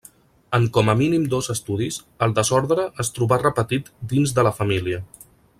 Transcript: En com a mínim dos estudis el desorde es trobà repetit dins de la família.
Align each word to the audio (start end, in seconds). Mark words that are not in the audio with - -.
En 0.57 0.63
com 0.77 0.87
a 0.93 0.95
mínim 1.01 1.27
dos 1.33 1.49
estudis 1.55 2.01
el 2.27 2.35
desorde 2.41 2.89
es 3.05 3.15
trobà 3.19 3.41
repetit 3.47 3.95
dins 4.15 4.37
de 4.41 4.49
la 4.51 4.59
família. 4.63 5.07